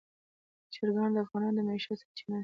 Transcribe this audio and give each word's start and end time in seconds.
چرګان 0.73 1.09
د 1.13 1.17
افغانانو 1.25 1.57
د 1.57 1.65
معیشت 1.67 1.89
سرچینه 2.01 2.37
ده. 2.39 2.39